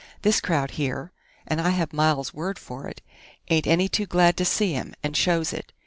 [0.23, 1.11] This crowd here
[1.45, 3.03] and I have Miles' word for it
[3.51, 5.73] ain't any too glad to see him, and shows it.